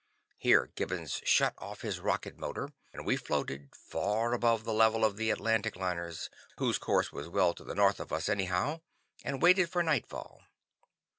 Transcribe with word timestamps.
Here 0.39 0.71
Gibbons 0.73 1.21
shut 1.25 1.53
off 1.59 1.81
his 1.81 1.99
rocket 1.99 2.35
motor, 2.35 2.69
and 2.91 3.05
we 3.05 3.15
floated, 3.15 3.69
far 3.75 4.33
above 4.33 4.63
the 4.63 4.73
level 4.73 5.05
of 5.05 5.15
the 5.15 5.29
Atlantic 5.29 5.75
liners, 5.75 6.27
whose 6.57 6.79
course 6.79 7.11
was 7.11 7.29
well 7.29 7.53
to 7.53 7.63
the 7.63 7.75
north 7.75 7.99
of 7.99 8.11
us 8.11 8.27
anyhow, 8.27 8.81
and 9.23 9.43
waited 9.43 9.69
for 9.69 9.83
nightfall. 9.83 10.41